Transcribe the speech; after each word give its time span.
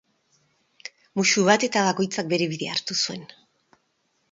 Musu 1.19 1.43
bat 1.51 1.67
eta 1.69 1.85
bakoitzak 1.89 2.33
bere 2.33 2.51
bidea 2.57 2.75
hartu 2.79 3.01
zuen. 3.03 3.31